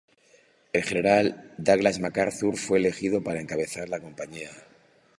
El 0.73 0.81
general 0.81 1.53
Douglas 1.59 1.99
MacArthur 1.99 2.57
fue 2.57 2.79
elegido 2.79 3.23
para 3.23 3.39
encabezar 3.39 3.87
la 3.87 3.99
compañía. 3.99 4.49